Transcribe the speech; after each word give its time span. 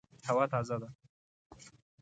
هوا 0.29 0.45
تازه 0.51 0.75
ده 0.81 0.89